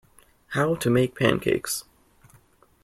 [0.47, 1.83] How to make pancakes.